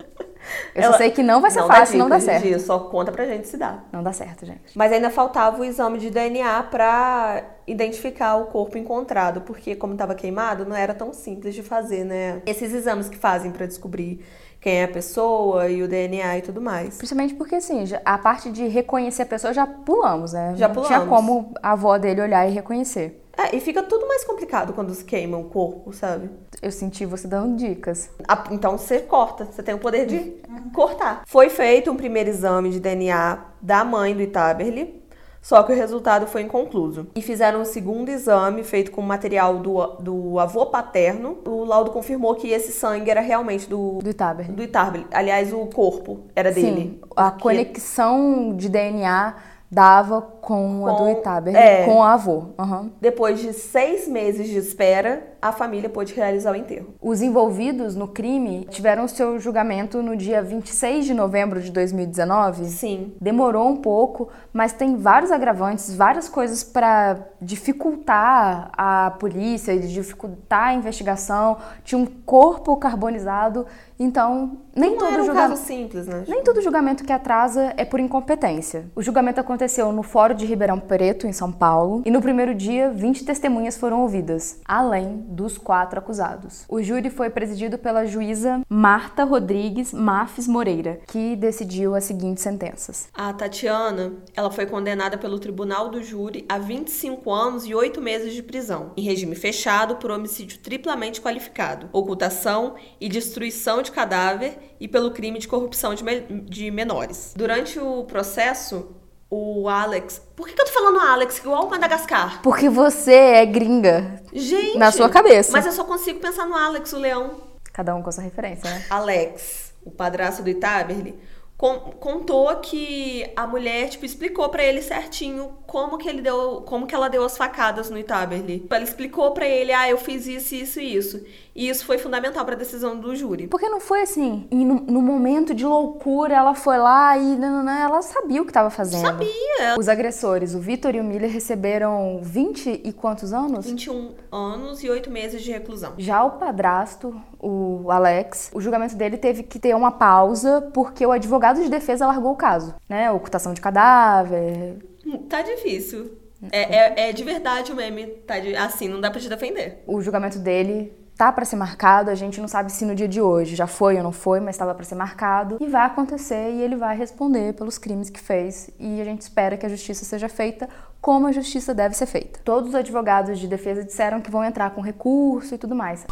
[0.74, 2.60] Eu Ela- só sei que não vai ser não fácil, não dá certo.
[2.60, 3.80] Só conta pra gente se dá.
[3.92, 4.62] Não dá certo, gente.
[4.76, 10.16] Mas ainda faltava o exame de DNA pra identificar o corpo encontrado, porque como estava
[10.16, 12.42] queimado, não era tão simples de fazer, né?
[12.46, 14.24] Esses exames que fazem pra descobrir
[14.60, 16.98] quem é a pessoa e o DNA e tudo mais.
[16.98, 20.54] Principalmente porque, assim, a parte de reconhecer a pessoa já pulamos, né?
[20.56, 21.10] Já Não tinha pulamos.
[21.10, 23.18] como a avó dele olhar e reconhecer.
[23.38, 26.30] É, e fica tudo mais complicado quando se queima o corpo, sabe?
[26.62, 28.10] Eu senti você dando dicas.
[28.52, 30.36] Então você corta, você tem o poder de
[30.74, 31.24] cortar.
[31.26, 35.02] Foi feito um primeiro exame de DNA da mãe do Itaberli,
[35.42, 37.08] só que o resultado foi inconcluso.
[37.16, 41.40] E fizeram um segundo exame feito com material do, do avô paterno.
[41.48, 44.54] O laudo confirmou que esse sangue era realmente do, Do Itaberli.
[44.54, 45.08] do Itaberli.
[45.12, 47.00] Aliás, o corpo era dele.
[47.02, 49.34] Sim, a Porque- conexão de DNA
[49.72, 51.86] dava com, a do Com- Itaberli, é.
[51.86, 52.50] com o avô.
[52.60, 52.92] Aham.
[53.02, 56.94] Depois de seis meses de espera, a família pôde realizar o enterro.
[57.02, 62.66] Os envolvidos no crime tiveram seu julgamento no dia 26 de novembro de 2019.
[62.66, 63.14] Sim.
[63.20, 70.74] Demorou um pouco, mas tem vários agravantes, várias coisas para dificultar a polícia, dificultar a
[70.74, 71.58] investigação.
[71.84, 73.66] Tinha um corpo carbonizado,
[74.00, 75.50] então nem Não todo era um julgamento.
[75.52, 76.24] caso simples, né?
[76.28, 78.86] Nem todo julgamento que atrasa é por incompetência.
[78.96, 82.90] O julgamento aconteceu no Fórum de Ribeirão Preto, em São Paulo, e no primeiro dia,
[82.92, 86.66] 20 testemunhas foram ouvidas, além dos quatro acusados.
[86.68, 93.10] O júri foi presidido pela juíza Marta Rodrigues Mafes Moreira, que decidiu as seguintes sentenças.
[93.14, 98.34] A Tatiana, ela foi condenada pelo Tribunal do Júri a 25 anos e 8 meses
[98.34, 104.88] de prisão, em regime fechado por homicídio triplamente qualificado, ocultação e destruição de cadáver e
[104.88, 106.04] pelo crime de corrupção de,
[106.44, 107.34] de menores.
[107.36, 109.01] Durante o processo,
[109.34, 110.22] o Alex.
[110.36, 111.38] Por que, que eu tô falando Alex?
[111.38, 112.42] Igual o Madagascar.
[112.42, 114.78] Porque você é gringa Gente!
[114.78, 115.54] na sua cabeça.
[115.54, 117.38] Mas eu só consigo pensar no Alex, o leão.
[117.72, 118.86] Cada um com sua referência, né?
[118.90, 121.18] Alex, o padrasto do Itaberli,
[121.58, 126.86] con- contou que a mulher, tipo, explicou pra ele certinho como que ele deu, como
[126.86, 128.68] que ela deu as facadas no Itaberli.
[128.70, 131.24] Ela explicou pra ele, ah, eu fiz isso, isso e isso.
[131.54, 133.48] E isso foi fundamental pra decisão do júri.
[133.48, 137.78] Porque não foi assim, e no, no momento de loucura ela foi lá e nananã,
[137.80, 139.02] ela sabia o que estava fazendo.
[139.02, 139.76] Sabia.
[139.78, 143.66] Os agressores, o Vitor e o Miller, receberam 20 e quantos anos?
[143.66, 145.94] 21 anos e 8 meses de reclusão.
[145.98, 151.12] Já o padrasto, o Alex, o julgamento dele teve que ter uma pausa porque o
[151.12, 153.12] advogado de defesa largou o caso, né?
[153.12, 154.78] Ocultação de cadáver.
[155.06, 156.18] Hum, Tá difícil.
[156.52, 159.84] É, é, é de verdade o meme, tá de- assim, não dá pra te defender.
[159.86, 163.22] O julgamento dele tá para ser marcado, a gente não sabe se no dia de
[163.22, 166.64] hoje já foi ou não foi, mas estava para ser marcado e vai acontecer e
[166.64, 170.28] ele vai responder pelos crimes que fez e a gente espera que a justiça seja
[170.28, 170.68] feita
[171.00, 172.40] como a justiça deve ser feita.
[172.44, 176.08] Todos os advogados de defesa disseram que vão entrar com recurso e tudo mais.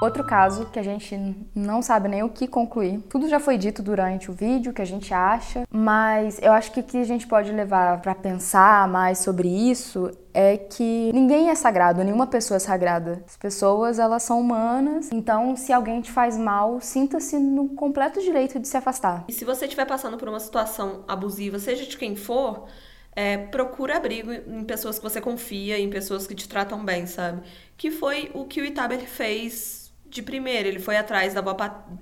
[0.00, 1.18] Outro caso que a gente
[1.52, 3.00] não sabe nem o que concluir.
[3.08, 6.78] Tudo já foi dito durante o vídeo, que a gente acha, mas eu acho que
[6.78, 11.54] o que a gente pode levar para pensar mais sobre isso é que ninguém é
[11.56, 13.24] sagrado, nenhuma pessoa é sagrada.
[13.26, 18.60] As pessoas, elas são humanas, então se alguém te faz mal, sinta-se no completo direito
[18.60, 19.24] de se afastar.
[19.26, 22.68] E se você estiver passando por uma situação abusiva, seja de quem for,
[23.16, 27.42] é, procura abrigo em pessoas que você confia, em pessoas que te tratam bem, sabe?
[27.76, 30.68] Que foi o que o Itaber fez de primeiro.
[30.68, 31.56] Ele foi atrás da avó,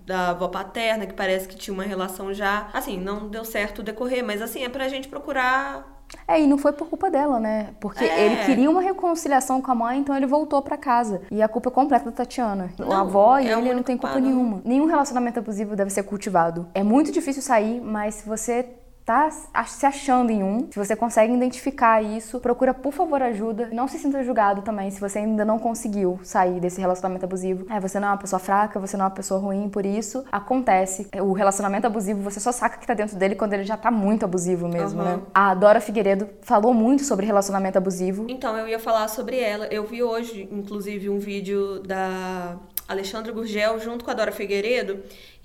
[0.07, 2.69] da avó paterna, que parece que tinha uma relação já.
[2.73, 5.95] Assim, não deu certo decorrer, mas assim, é pra gente procurar.
[6.29, 7.71] É, e não foi por culpa dela, né?
[7.81, 8.27] Porque É.
[8.27, 11.23] ele queria uma reconciliação com a mãe, então ele voltou pra casa.
[11.31, 12.71] E a culpa é completa da Tatiana.
[12.79, 14.62] Não, a avó e é ele não tem culpa nenhuma.
[14.64, 16.69] Nenhum relacionamento abusivo deve ser cultivado.
[16.75, 18.64] É muito difícil sair, mas se você
[19.07, 23.69] tá se achando em um, se você consegue identificar isso, procura por favor ajuda.
[23.73, 27.64] Não se sinta julgado também se você ainda não conseguiu sair desse relacionamento abusivo.
[27.71, 30.25] É, você não é uma pessoa fraca, você não é uma pessoa ruim, por isso
[30.33, 31.09] acontece.
[31.21, 34.25] O relacionamento abusivo, você só saca que tá dentro dele quando ele já tá muito
[34.25, 35.16] abusivo mesmo, Aham.
[35.19, 35.23] né?
[35.33, 38.27] A Dora Figueiredo falou muito sobre relacionamento abusivo.
[38.29, 39.66] Então, eu ia falar sobre ela.
[39.66, 42.57] Eu vi hoje, inclusive, um vídeo da
[42.88, 45.01] Alexandra Gurgel junto com a Dora Figueiredo,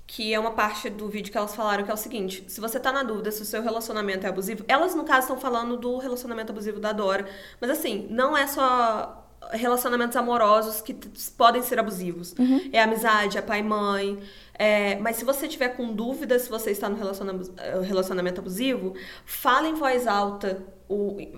[0.06, 2.78] que é uma parte do vídeo que elas falaram que é o seguinte: se você
[2.78, 5.98] tá na dúvida se o seu relacionamento é abusivo, elas no caso estão falando do
[5.98, 7.26] relacionamento abusivo da Dora,
[7.60, 9.18] mas assim, não é só
[9.50, 10.94] relacionamentos amorosos que
[11.36, 12.34] podem ser abusivos.
[12.72, 14.18] É amizade, é pai e mãe.
[14.54, 19.68] É, mas se você tiver com dúvida se você está no eh, relacionamento abusivo, fala
[19.68, 20.62] em voz alta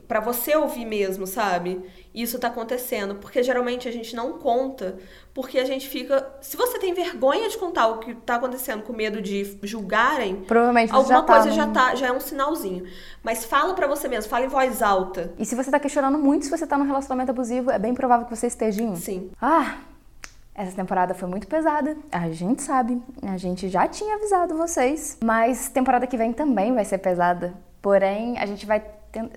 [0.09, 1.81] para você ouvir mesmo, sabe?
[2.13, 4.97] Isso tá acontecendo, porque geralmente a gente não conta,
[5.33, 8.93] porque a gente fica, se você tem vergonha de contar o que tá acontecendo com
[8.93, 12.85] medo de julgarem, Provavelmente alguma já tá coisa num- já tá, já é um sinalzinho.
[13.23, 15.33] Mas fala pra você mesmo, fala em voz alta.
[15.39, 18.27] E se você tá questionando muito se você tá num relacionamento abusivo, é bem provável
[18.27, 18.97] que você esteja em.
[18.97, 19.31] Sim.
[19.41, 19.77] Ah,
[20.55, 21.97] essa temporada foi muito pesada.
[22.13, 25.19] A gente sabe, a gente já tinha avisado vocês.
[25.25, 27.55] Mas temporada que vem também vai ser pesada.
[27.83, 28.83] Porém, a gente vai.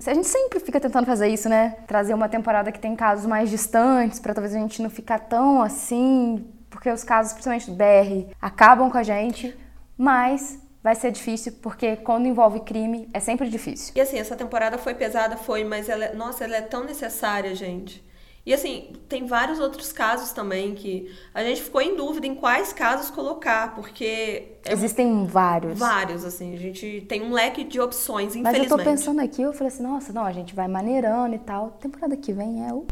[0.06, 1.76] A gente sempre fica tentando fazer isso, né?
[1.86, 5.62] Trazer uma temporada que tem casos mais distantes, pra talvez a gente não ficar tão
[5.62, 6.44] assim.
[6.70, 9.56] Porque os casos, principalmente do BR, acabam com a gente.
[9.96, 13.92] Mas vai ser difícil, porque quando envolve crime, é sempre difícil.
[13.96, 17.54] E assim, essa temporada foi pesada, foi, mas ela, é- nossa, ela é tão necessária,
[17.54, 18.06] gente.
[18.48, 22.72] E assim, tem vários outros casos também que a gente ficou em dúvida em quais
[22.72, 25.78] casos colocar, porque é Existem vários.
[25.78, 28.68] vários, assim, a gente tem um leque de opções, Mas eu infelizmente.
[28.70, 31.72] tô pensando aqui, eu falei assim, nossa, não, a gente vai maneirando e tal.
[31.78, 32.86] Temporada que vem é o.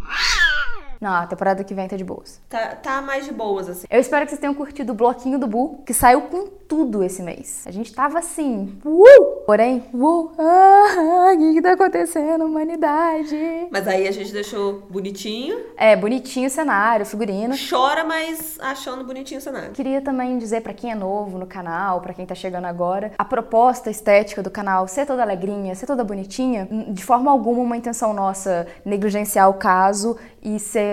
[1.00, 2.40] Não, a temporada que vem tá de boas.
[2.48, 3.86] Tá, tá mais de boas, assim.
[3.90, 7.22] Eu espero que vocês tenham curtido o bloquinho do Bu, que saiu com tudo esse
[7.22, 7.62] mês.
[7.66, 9.44] A gente tava assim, uh!
[9.46, 10.30] Porém, uh!
[10.38, 13.36] Ah, o que, que tá acontecendo, humanidade?
[13.70, 15.58] Mas aí a gente deixou bonitinho.
[15.76, 17.54] É, bonitinho o cenário, figurino.
[17.68, 19.72] Chora, mas achando bonitinho o cenário.
[19.72, 23.24] Queria também dizer pra quem é novo no canal, pra quem tá chegando agora, a
[23.24, 28.12] proposta estética do canal ser toda alegrinha, ser toda bonitinha, de forma alguma uma intenção
[28.12, 30.85] nossa negligenciar o caso e ser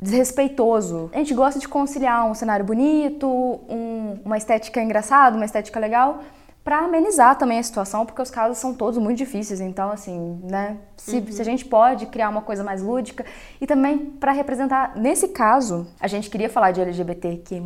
[0.00, 1.10] desrespeitoso.
[1.12, 6.20] A gente gosta de conciliar um cenário bonito, um- uma estética engraçada, uma estética legal,
[6.68, 9.58] pra amenizar também a situação, porque os casos são todos muito difíceis.
[9.58, 10.76] Então, assim, né?
[10.98, 13.24] Se, se a gente pode criar uma coisa mais lúdica
[13.58, 17.62] e também pra representar, nesse caso, a gente queria falar de LGBTQ+,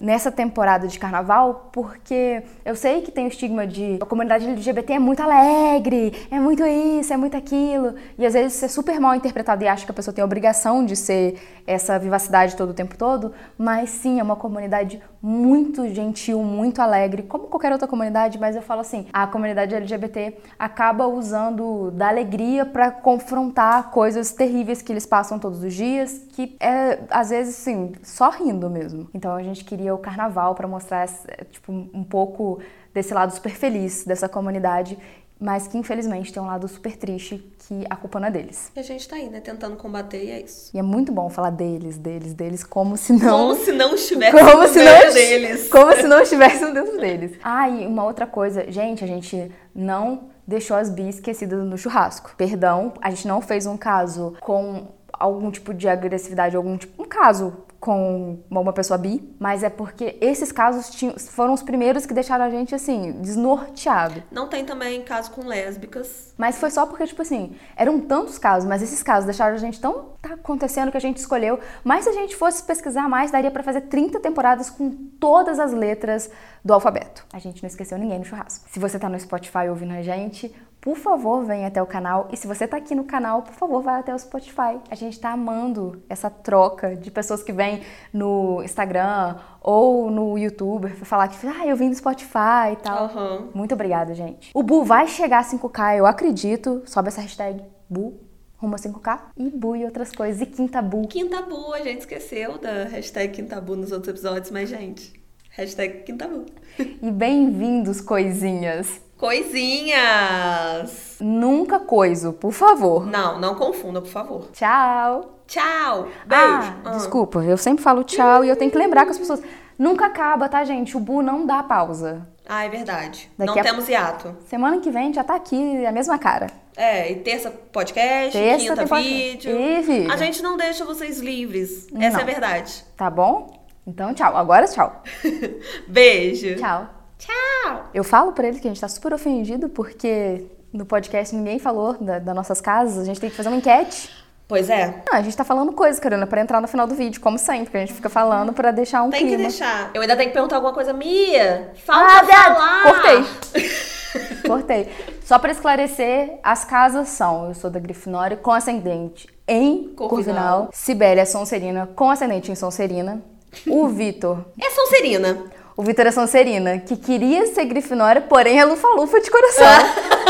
[0.00, 4.92] nessa temporada de carnaval, porque eu sei que tem o estigma de a comunidade LGBT
[4.92, 9.00] é muito alegre, é muito isso, é muito aquilo, e às vezes isso é super
[9.00, 12.70] mal interpretado e acha que a pessoa tem a obrigação de ser essa vivacidade todo
[12.70, 17.88] o tempo todo, mas sim, é uma comunidade muito gentil, muito alegre, como qualquer outra
[17.88, 24.30] comunidade, mas eu falo assim, a comunidade LGBT acaba usando da alegria para confrontar coisas
[24.30, 29.08] terríveis que eles passam todos os dias, que é às vezes assim, só rindo mesmo.
[29.12, 31.08] Então a gente queria o carnaval para mostrar
[31.50, 32.60] tipo um pouco
[32.94, 34.96] desse lado super feliz dessa comunidade,
[35.38, 38.70] mas que infelizmente tem um lado super triste que a culpa não é deles.
[38.74, 39.40] E a gente tá aí, né?
[39.40, 40.70] Tentando combater e é isso.
[40.74, 44.32] E é muito bom falar deles, deles, deles, como se não Como se não estivesse
[44.38, 45.68] como no se não, deles.
[45.68, 47.38] Como se não estivesse um dentro deles.
[47.42, 52.34] Ah, e uma outra coisa, gente, a gente não deixou as bis esquecidas no churrasco.
[52.36, 57.06] Perdão, a gente não fez um caso com algum tipo de agressividade, algum tipo, um
[57.06, 62.12] caso com uma pessoa bi, mas é porque esses casos tinham- foram os primeiros que
[62.12, 64.24] deixaram a gente assim desnorteado.
[64.32, 66.34] Não tem também caso com lésbicas.
[66.36, 69.80] Mas foi só porque, tipo assim, eram tantos casos, mas esses casos deixaram a gente
[69.80, 70.16] tão.
[70.20, 71.60] tá acontecendo que a gente escolheu.
[71.84, 75.72] Mas se a gente fosse pesquisar mais, daria pra fazer 30 temporadas com todas as
[75.72, 76.28] letras
[76.64, 77.24] do alfabeto.
[77.32, 78.68] A gente não esqueceu ninguém no churrasco.
[78.68, 80.52] Se você tá no Spotify ouvindo a gente,
[80.86, 82.28] por favor, venha até o canal.
[82.32, 84.78] E se você tá aqui no canal, por favor, vá até o Spotify.
[84.88, 90.88] A gente tá amando essa troca de pessoas que vêm no Instagram ou no YouTube
[90.90, 93.06] falar que, ah, eu vim do Spotify e tal.
[93.06, 93.48] Aham.
[93.52, 94.52] Muito obrigada, gente.
[94.54, 96.80] O Bu vai chegar a 5K, eu acredito.
[96.86, 98.20] Sobe essa hashtag Bu,
[98.56, 99.20] rumo a 5K.
[99.36, 100.40] E Bu e outras coisas.
[100.40, 101.08] E Quinta Bu.
[101.08, 105.20] Quintabu, a gente esqueceu da hashtag Quintabu nos outros episódios, mas, gente,
[105.50, 106.46] hashtag Quintabu.
[106.78, 109.04] E bem-vindos, coisinhas.
[109.16, 111.16] Coisinhas!
[111.20, 113.06] Nunca coiso, por favor.
[113.06, 114.48] Não, não confunda, por favor.
[114.52, 115.40] Tchau.
[115.46, 116.08] Tchau!
[116.26, 116.44] Beijo!
[116.52, 116.90] Ah, Ah.
[116.90, 119.40] desculpa, eu sempre falo tchau e eu tenho que lembrar com as pessoas.
[119.78, 120.96] Nunca acaba, tá, gente?
[120.96, 122.26] O Bu não dá pausa.
[122.48, 123.30] Ah, é verdade.
[123.38, 124.36] Daqui não a- temos hiato.
[124.46, 126.48] Semana que vem já tá aqui, a mesma cara.
[126.76, 129.48] É, e terça podcast, Terça quinta podcast.
[129.48, 129.82] vídeo.
[129.82, 130.12] Vídeo.
[130.12, 131.86] A gente não deixa vocês livres.
[131.98, 132.20] Essa Não.
[132.20, 132.84] é a verdade.
[132.96, 133.64] Tá bom?
[133.86, 134.36] Então, tchau.
[134.36, 135.02] Agora, tchau.
[135.88, 136.56] Beijo!
[136.56, 136.88] Tchau.
[137.18, 137.90] Tchau!
[137.94, 141.94] Eu falo pra ele que a gente tá super ofendido porque no podcast ninguém falou
[141.94, 144.10] da- das nossas casas, a gente tem que fazer uma enquete.
[144.48, 147.20] Pois é, Ah, a gente tá falando coisas, Carolina, pra entrar no final do vídeo,
[147.20, 147.78] como sempre.
[147.78, 149.36] A gente fica falando pra deixar um tem clima.
[149.38, 149.90] que deixar.
[149.92, 150.92] Eu ainda tenho que perguntar alguma coisa.
[150.92, 152.24] Mia, falta Ah,
[152.54, 152.82] falar!
[152.84, 153.24] cortei.
[154.46, 154.88] Cortei.
[155.24, 160.08] Só pra esclarecer, as casas são: eu sou da Grifinória com ascendente em Corvinal.
[160.08, 163.20] Corvinal, Sibéria é Sonserina com ascendente em Sonserina,
[163.66, 164.44] o Vitor.
[164.62, 165.44] É Sonserina.
[165.76, 169.66] O Vitor é Sonserina, que queria ser Grifinória, porém é Lufa-Lufa de coração.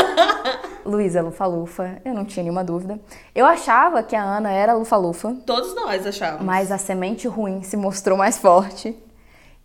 [0.85, 2.99] Luísa é Lufa-Lufa, eu não tinha nenhuma dúvida.
[3.35, 6.45] Eu achava que a Ana era Lufa-Lufa, Todos nós achávamos.
[6.45, 8.97] mas a semente ruim se mostrou mais forte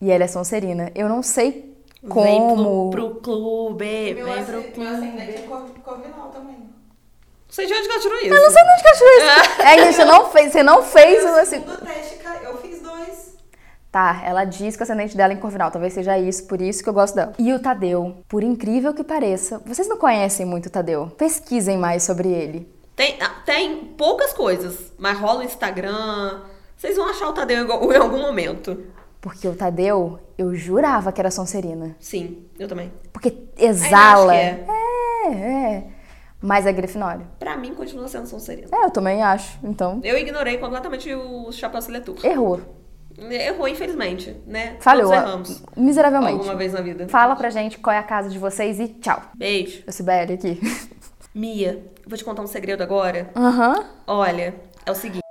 [0.01, 0.91] e ela é Sonserina.
[0.95, 1.73] Eu não sei
[2.09, 2.25] como.
[2.25, 4.89] Vem pro, pro clube, Meu, vem pro meu clube.
[4.89, 6.57] ascendente é cor- corvinal também.
[6.57, 8.27] Não sei de onde que ela tirou isso.
[8.35, 9.63] Eu não sei de onde que achou isso.
[9.63, 11.61] É, gente, você não fez, você não fez o Meu assim.
[11.61, 13.33] segundo teste, ca- eu fiz dois.
[13.93, 16.83] Tá, ela diz que o ascendente dela é em Corvinal, talvez seja isso, por isso
[16.83, 17.35] que eu gosto dela.
[17.39, 21.09] E o Tadeu, por incrível que pareça, vocês não conhecem muito o Tadeu.
[21.19, 22.67] Pesquisem mais sobre ele.
[22.97, 26.41] Tem, ah, tem poucas coisas, mas rola o Instagram.
[26.75, 28.83] Vocês vão achar o Tadeu em algum- momento.
[29.21, 31.95] Porque o Tadeu, eu jurava que era Sonserina.
[32.01, 32.91] Sim, eu também.
[33.13, 34.33] Porque exala.
[34.33, 34.65] Acho é,
[35.27, 35.85] é.
[36.41, 37.27] Mas é Grifinória.
[37.39, 38.69] Pra mim, continua sendo Sonserina.
[38.73, 39.59] É, eu também acho.
[39.63, 42.17] Então, Eu ignorei completamente o Chapéu Seletor.
[42.25, 42.61] errou.
[43.31, 44.77] Errou, infelizmente, né?
[44.81, 45.11] Falhou.
[45.11, 45.63] Todos erramos.
[45.77, 46.39] Miseravelmente.
[46.39, 47.09] Alguma vez na vida.
[47.09, 49.23] Fala pra gente qual é a casa de vocês e tchau.
[49.35, 49.83] Beijo.
[49.87, 50.61] Eu Sibeli aqui.
[51.35, 53.31] Mia, vou te contar um segredo agora.
[53.35, 53.87] Aham.
[54.07, 54.55] Olha,
[54.85, 55.23] é o seguinte.